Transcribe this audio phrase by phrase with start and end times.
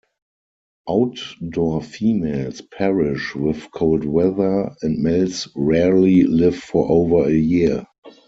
[0.89, 7.85] Outdoor females perish with cold weather and males rarely live for over a year.